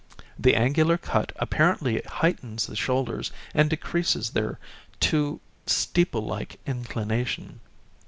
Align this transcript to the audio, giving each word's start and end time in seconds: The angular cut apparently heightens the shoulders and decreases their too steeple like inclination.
The 0.39 0.55
angular 0.55 0.97
cut 0.97 1.31
apparently 1.35 2.01
heightens 2.07 2.65
the 2.65 2.75
shoulders 2.75 3.31
and 3.53 3.69
decreases 3.69 4.31
their 4.31 4.57
too 4.99 5.39
steeple 5.67 6.25
like 6.25 6.59
inclination. 6.65 7.59